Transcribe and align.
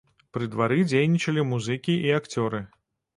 Пры 0.35 0.45
двары 0.53 0.77
дзейнічалі 0.93 1.43
музыкі 1.51 1.93
і 2.09 2.17
акцёры. 2.21 2.63